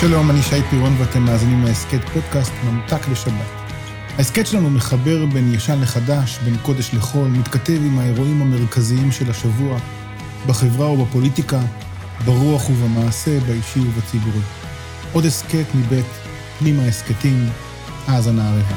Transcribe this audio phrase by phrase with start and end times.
[0.00, 3.46] שלום, אני שי פירון ואתם מאזינים להסכת פודקאסט ממתק לשבת.
[4.16, 9.78] ההסכת שלנו מחבר בין ישן לחדש, בין קודש לחול, מתכתב עם האירועים המרכזיים של השבוע,
[10.46, 11.60] בחברה ובפוליטיקה,
[12.24, 14.40] ברוח ובמעשה, באישי ובציבורי.
[15.12, 16.06] עוד הסכת מבית
[16.58, 17.48] פנימה הסכתים,
[18.06, 18.76] האזנה ערבה.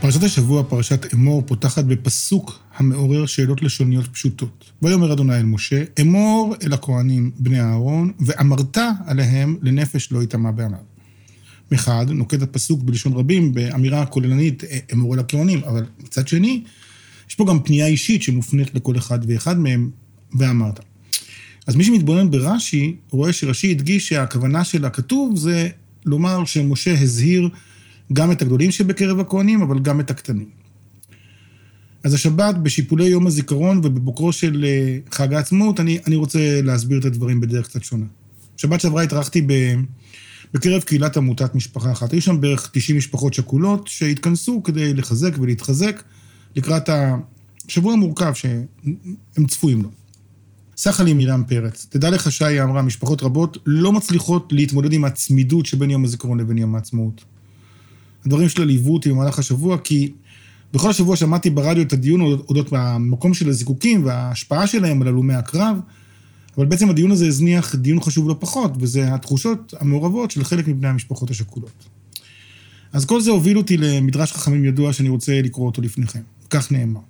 [0.00, 4.70] פרשת השבוע, פרשת אמור, פותחת בפסוק המעורר שאלות לשוניות פשוטות.
[4.82, 10.78] ויאמר אדוני אל משה, אמור אל הכהנים בני אהרון, ואמרת עליהם לנפש לא יטמע בעמיו.
[11.72, 16.62] מחד, נוקט הפסוק בלשון רבים, באמירה כוללנית, אמור אל הכהנים, אבל מצד שני,
[17.28, 19.90] יש פה גם פנייה אישית שמופנית לכל אחד ואחד מהם,
[20.38, 20.80] ואמרת.
[21.66, 25.68] אז מי שמתבונן ברש"י, רואה שרש"י הדגיש שהכוונה של הכתוב זה
[26.06, 27.48] לומר שמשה הזהיר
[28.12, 30.57] גם את הגדולים שבקרב הכהנים, אבל גם את הקטנים.
[32.04, 37.04] אז השבת, בשיפולי יום הזיכרון ובבוקרו של אה, חג העצמאות, אני, אני רוצה להסביר את
[37.04, 38.06] הדברים בדרך קצת שונה.
[38.56, 39.46] שבת שעברה התארחתי
[40.54, 42.12] בקרב קהילת עמותת משפחה אחת.
[42.12, 46.02] היו שם בערך 90 משפחות שכולות שהתכנסו כדי לחזק ולהתחזק
[46.56, 49.88] לקראת השבוע המורכב שהם צפויים לו.
[50.76, 55.66] סחה לי מרים פרץ, תדע לך שי אמרה, משפחות רבות לא מצליחות להתמודד עם הצמידות
[55.66, 57.24] שבין יום הזיכרון לבין יום העצמאות.
[58.24, 60.12] הדברים שלה ליוו אותי במהלך השבוע, כי
[60.72, 65.80] בכל השבוע שמעתי ברדיו את הדיון אודות המקום של הזיקוקים וההשפעה שלהם על הלומי הקרב,
[66.56, 70.88] אבל בעצם הדיון הזה הזניח דיון חשוב לא פחות, וזה התחושות המעורבות של חלק מבני
[70.88, 71.84] המשפחות השכולות.
[72.92, 76.20] אז כל זה הוביל אותי למדרש חכמים ידוע שאני רוצה לקרוא אותו לפניכם.
[76.50, 77.00] כך נאמר.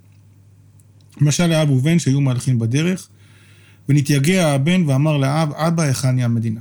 [1.20, 3.08] למשל לאב ובן שהיו מהלכים בדרך,
[3.88, 6.60] ונתייגע הבן ואמר לאב, אבא, היכן היא המדינה?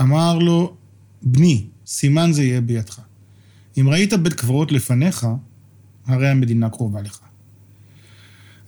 [0.00, 0.74] אמר לו,
[1.22, 3.00] בני, סימן זה יהיה בידך.
[3.78, 5.26] אם ראית בית קברות לפניך,
[6.06, 7.18] הרי המדינה קרובה לך.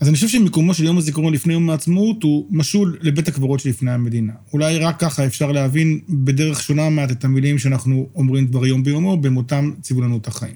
[0.00, 3.90] אז אני חושב שמקומו של יום הזיכרון לפני יום העצמאות הוא משול לבית הקברות שלפני
[3.90, 4.32] המדינה.
[4.52, 9.16] אולי רק ככה אפשר להבין בדרך שונה מעט את המילים שאנחנו אומרים דבר יום ביומו,
[9.16, 10.54] במותם ציוו לנו את החיים.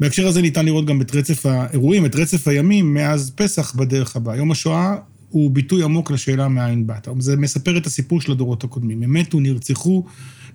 [0.00, 4.36] בהקשר הזה ניתן לראות גם את רצף האירועים, את רצף הימים מאז פסח בדרך הבאה.
[4.36, 4.96] יום השואה
[5.30, 7.08] הוא ביטוי עמוק לשאלה מאין באת.
[7.18, 9.02] זה מספר את הסיפור של הדורות הקודמים.
[9.02, 10.04] הם מתו, נרצחו,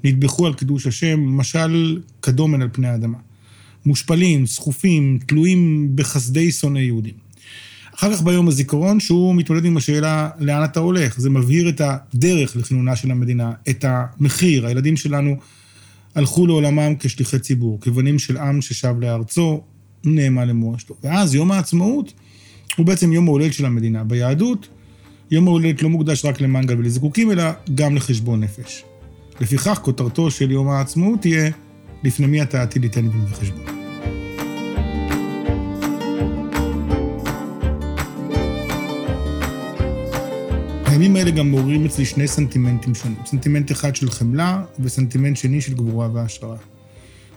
[0.04, 3.18] נטבחו על קידוש השם, משל כדומן על פני האדמה.
[3.86, 7.14] מושפלים, סחופים, תלויים בחסדי שונאי יהודים.
[7.96, 11.20] אחר כך ביום הזיכרון, שהוא מתמודד עם השאלה לאן אתה הולך.
[11.20, 14.66] זה מבהיר את הדרך לכינונה של המדינה, את המחיר.
[14.66, 15.36] הילדים שלנו
[16.16, 19.64] הלכו לעולמם כשליחי ציבור, כבנים של עם ששב לארצו,
[20.04, 20.96] נאמן למורשתו.
[21.04, 22.14] ואז יום העצמאות
[22.78, 24.04] הוא בעצם יום ההולדת של המדינה.
[24.04, 24.68] ביהדות,
[25.32, 27.44] יום ההולדת לא מוקדש רק למנגל ולזיקוקים, אלא
[27.76, 28.84] גם לחשבון נפש.
[29.42, 31.52] לפיכך, כותרתו של יום העצמאות תהיה
[32.04, 33.66] לפני מי אתה עתיד ליתן דין וחשבון.
[40.86, 43.18] הימים האלה גם מעוררים אצלי שני סנטימנטים שונים.
[43.26, 46.58] סנטימנט אחד של חמלה וסנטימנט שני של גבורה והשראה.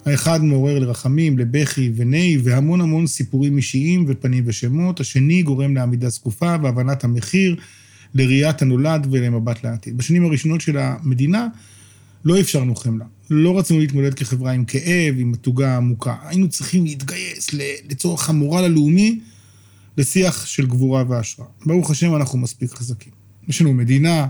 [0.06, 5.00] האחד מעורר לרחמים, לבכי וני, והמון המון סיפורים אישיים ופנים ושמות.
[5.00, 7.56] השני גורם לעמידה זקופה והבנת המחיר,
[8.14, 9.96] לראיית הנולד ולמבט לעתיד.
[9.96, 11.46] בשנים הראשונות של המדינה
[12.24, 13.04] לא אפשרנו חמלה.
[13.30, 16.14] לא רצינו להתמודד כחברה עם כאב, עם התוגה עמוקה.
[16.22, 17.50] היינו צריכים להתגייס
[17.88, 19.20] לצורך המורל הלאומי
[19.98, 21.48] לשיח של גבורה והשראה.
[21.66, 23.12] ברוך השם, אנחנו מספיק חזקים.
[23.48, 24.26] יש לנו מדינה,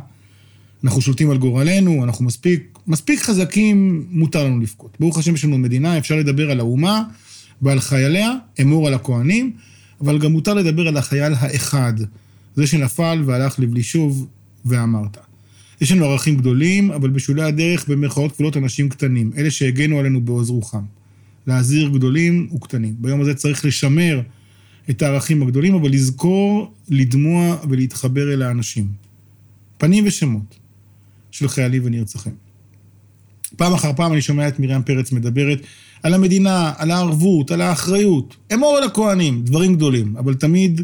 [0.84, 4.96] אנחנו שולטים על גורלנו, אנחנו מספיק, מספיק חזקים, מותר לנו לבכות.
[5.00, 7.02] ברוך השם, יש לנו מדינה, אפשר לדבר על האומה
[7.62, 9.52] ועל חייליה, אמור על הכוהנים,
[10.00, 11.94] אבל גם מותר לדבר על החייל האחד,
[12.56, 14.26] זה שנפל והלך לבלי שוב
[14.64, 15.27] ואמרת.
[15.80, 20.50] יש לנו ערכים גדולים, אבל בשולי הדרך, במרכאות כפולות, אנשים קטנים, אלה שהגנו עלינו בעוז
[20.50, 20.82] רוחם.
[21.46, 22.94] להזהיר גדולים וקטנים.
[22.98, 24.20] ביום הזה צריך לשמר
[24.90, 28.88] את הערכים הגדולים, אבל לזכור, לדמוע ולהתחבר אל האנשים.
[29.78, 30.58] פנים ושמות
[31.30, 32.34] של חיילים ונרצחים.
[33.56, 35.60] פעם אחר פעם אני שומע את מרים פרץ מדברת
[36.02, 38.36] על המדינה, על הערבות, על האחריות.
[38.54, 40.82] אמור על הכוהנים, דברים גדולים, אבל תמיד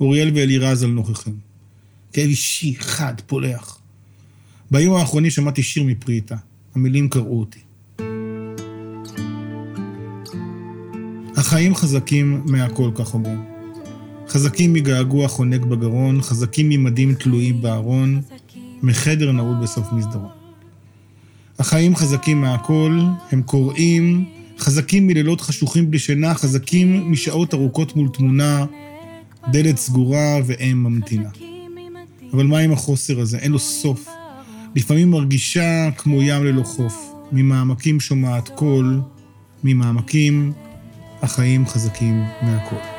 [0.00, 1.34] אוריאל ואלירז על נוכחים.
[2.12, 3.77] כאב אישי, חד, פולח.
[4.70, 6.36] ביום האחרונים שמעתי שיר מפרי איתה.
[6.74, 7.58] המילים קראו אותי.
[11.36, 13.44] החיים חזקים מהכל, כך אומרים.
[14.28, 18.20] חזקים מגעגוע חונק בגרון, חזקים ממדים תלויים בארון,
[18.82, 20.28] מחדר נעול בסוף מסדרון.
[21.58, 23.00] החיים חזקים מהכל,
[23.32, 24.24] הם קוראים,
[24.58, 28.66] חזקים מלילות חשוכים בלי שינה, חזקים משעות ארוכות מול תמונה,
[29.52, 31.30] דלת סגורה ואם ממתינה.
[32.32, 33.38] אבל מה עם החוסר הזה?
[33.38, 34.17] אין לו סוף.
[34.74, 37.12] לפעמים מרגישה כמו ים ללא חוף.
[37.32, 39.00] ממעמקים שומעת קול,
[39.64, 40.52] ממעמקים
[41.22, 42.97] החיים חזקים מהכל.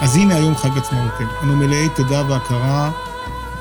[0.00, 1.26] אז הנה היום חג עצמאותנו.
[1.42, 2.90] אנו מלאי תודה והכרה,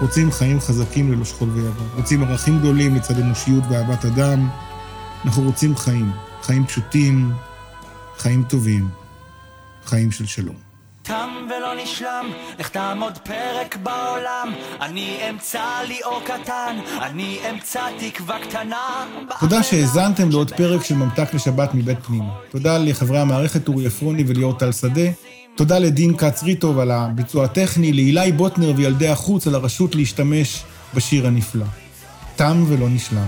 [0.02, 1.86] רוצים חיים חזקים ללא שכול ויבוא.
[1.96, 4.50] רוצים ערכים גדולים לצד אנושיות ואהבת אדם.
[5.26, 6.12] אנחנו רוצים חיים.
[6.42, 7.32] חיים פשוטים,
[8.18, 8.88] חיים טובים,
[9.86, 10.56] חיים של שלום.
[11.02, 12.26] תם ולא נשלם,
[12.60, 19.06] לך תעמוד פרק בעולם, אני אמצא לי אור קטן, אני אמצא תקווה קטנה.
[19.40, 22.34] תודה שהאזנתם לעוד פרק של ממתק לשבת מבית פנימה.
[22.50, 25.10] תודה לחברי המערכת אורי עפרוני וליאור טל שדה.
[25.56, 30.64] תודה לדין כץ ריטוב על הביצוע הטכני, לאילי בוטנר וילדי החוץ על הרשות להשתמש
[30.94, 31.66] בשיר הנפלא.
[32.36, 33.28] תם ולא נשלם.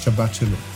[0.00, 0.75] שבת שלום.